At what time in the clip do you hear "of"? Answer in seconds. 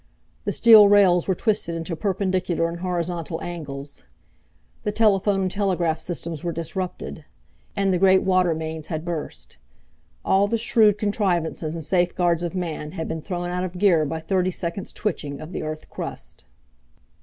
12.41-12.55, 13.63-13.77, 15.39-15.51